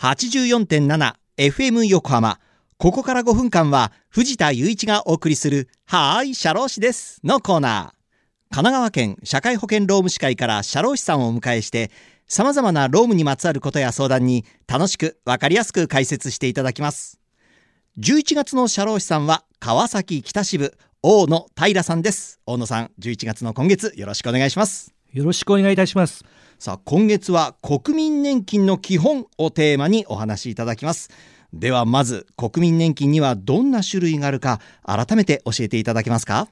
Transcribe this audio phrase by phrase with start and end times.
[0.00, 2.38] 84.7FM 横浜。
[2.78, 8.54] ここから5分間は藤田雄一がお送りするはーい、社労士ですのコーナー。
[8.54, 11.90] 神奈川県社会保険労務士会から社労士さんをお迎えして
[12.26, 17.20] 様々な労務にまつわることや相談に楽しくわかりやすく解説していただきます。
[17.98, 20.72] 11月の社労士さんは川崎北支部
[21.02, 22.40] 大野平さんです。
[22.46, 24.94] 大野さん、11月の今月よろしくお願いします。
[25.12, 26.24] よろしくお願いいたします。
[26.60, 31.08] さあ、今月は国民年金の基本をテーマにお話しいただきます。
[31.54, 36.48] ではまず国民年金にはどんな種類があるか改めて教えていただけますか？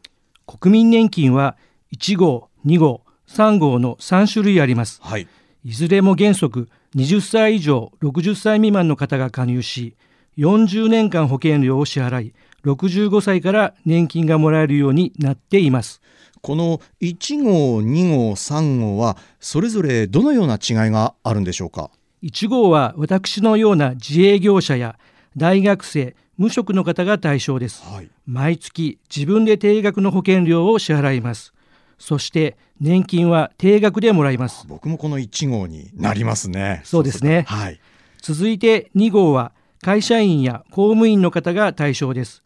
[0.47, 1.59] 国民年金は
[1.95, 5.29] 1号2号3号の3種類あります、はい、
[5.63, 9.95] いずれも原則20歳以上60歳未満の方が加入し
[10.39, 16.01] 40年間保険料を支払い65歳から年金がもらえるようになっています
[16.43, 21.91] この1号2号3号はそれぞれどのような違いがあるんでしょうか
[22.23, 24.99] ？1号は私のような自営業者や
[25.37, 31.53] 大学生無職の方が対象です、はい、毎月自分で定額の保険料を支払います。
[31.99, 34.65] そして年金は定額でもらいます。
[34.69, 36.81] 僕もこの1号になりますね。
[36.85, 37.45] そうですね。
[37.49, 37.81] はい、
[38.23, 42.45] 続いて2号は会社員や公務員の方が対象です。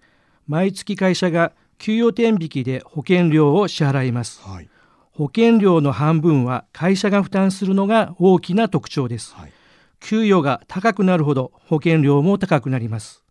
[0.48, 1.52] 毎月会社が
[1.82, 4.68] 給与天引きで保険料を支払います、はい、
[5.10, 9.52] 保険料の半分は会社が負担するのが大きな特徴です、はい。
[9.98, 13.24] 給与が高くなるほど保険料も高くなります。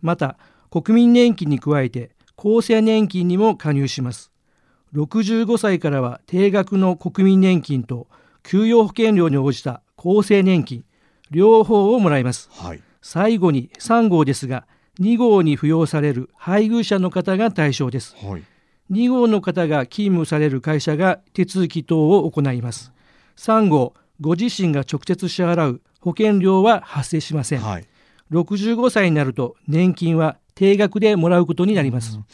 [0.00, 0.38] また
[0.70, 4.32] 国民年金に加えて厚生年金にも加入します。
[4.94, 8.06] 65歳からは定額の国民年金と
[8.44, 10.86] 給与保険料に応じた厚生年金
[11.30, 14.66] 両方をもらいます、はい、最後に3号ですが
[15.00, 18.42] 2号に扶養される配偶者の方が対象です、はい、
[18.92, 22.92] 2号の方が勤務される会社が手続き等を行います。
[23.36, 27.86] 3号ご自身が直接支払う保険料は発生しません、はい、
[28.30, 32.24] 65歳になると年金は定額でもらうことになります、うん、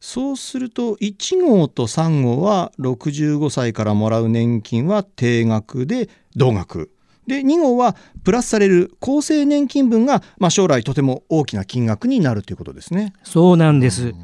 [0.00, 6.90] そうすると1号と3号は65歳からもらう年金は定額で同額
[7.28, 7.94] で2号は
[8.24, 13.12] プラスされる厚生年金分が、まあ、将来とても大きな金額になるということですね。
[13.22, 14.14] そうなんです、うん、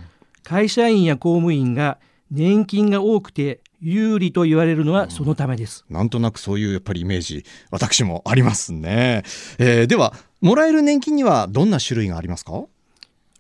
[0.43, 1.99] 会社員や公務員が
[2.31, 9.23] 年金が多くて有利と言われるのはそのためです、うん、なんとなくそういうやっぱりイメージ私もありますね、
[9.59, 12.65] えー、ではもらえる年金にはどんな種類がありますか？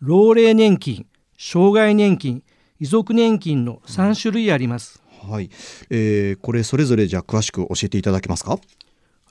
[0.00, 1.06] 老齢年金
[1.38, 2.42] 障害年金
[2.78, 5.48] 遺族年金の3種類あります、うん、はい、
[5.88, 8.58] えー、これそれぞれじゃ詳しく教えていただけますか？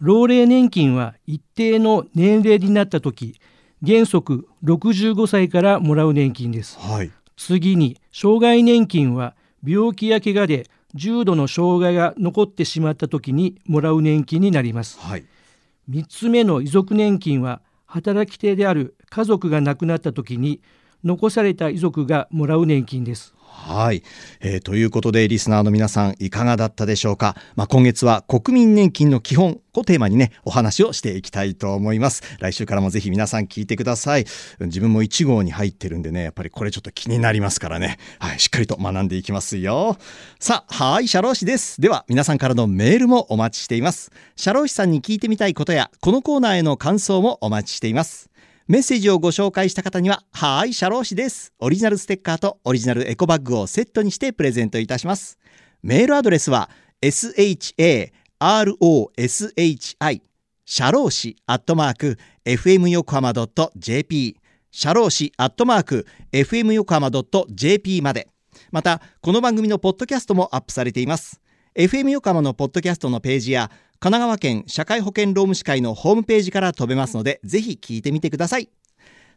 [0.04, 3.40] 老齢年金は一定の年齢になった時
[3.88, 9.34] 原則65歳からもらう年金です、はい、次に障害年金は
[9.66, 15.26] 病気や怪我で重度の障害が残ってしまった時にもらう年金になります、はい、
[15.90, 20.60] 3つ目の遺族年金は働き手である家族が亡くなった時に
[21.06, 24.04] 残された遺族がもらう年金ですはい、
[24.42, 32.24] えー、ということでリスナーの皆さんいかがだったでしょうか、まあ、今月は国民年金の基本をテーマにねお話をしていきたいと思います。
[32.40, 34.26] 来週からもぜひ皆さん聞いてください。
[34.60, 37.98] 自分も1号に入ってるんでねやっぱりこれちょっと気になりますからね。
[38.20, 39.98] はいしっかりと学んでいきますよ。
[40.40, 41.80] さあはい社労士です。
[41.80, 44.12] では皆さんからのメールもお待ちしています。
[44.36, 48.33] 社労士さんに聞いてみたいことやこのコーナーへの感想もお待ちしています。
[48.66, 51.52] メッセージをご紹介した方には、はい、社労士です。
[51.60, 55.38] オリジナルステッカーとオリジナルエコバッグをセットにしてプレゼントいたします。
[55.82, 56.70] メールアドレスは、
[57.02, 57.74] sharoshi、
[60.64, 63.34] 社労士アットマーク、fm 横浜
[63.76, 64.38] .jp、
[64.72, 67.12] 社労士アットマーク、fm 横浜
[67.50, 68.30] .jp まで。
[68.72, 71.42] また、この番組のポッドキャストもアップされています。
[71.76, 73.72] FM 横浜のポッドキャストのページや
[74.04, 78.68] 神奈川県社会保険労務士会のホームページから飛べますので、ぜひ聞いてみてください。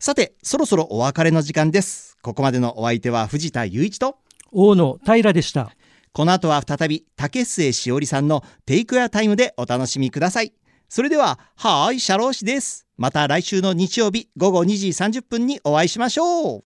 [0.00, 2.18] さて、そろそろお別れの時間です。
[2.20, 4.16] ここまでのお相手は藤田雄一と
[4.50, 5.70] 大野平でした。
[6.12, 10.52] この後は再び竹末しおりさんのテイクアタイムでお楽しみください。
[10.88, 12.88] それでは、はーい、社労士です。
[12.96, 16.54] また来週の日曜日午後2時30分にお会いしましょう。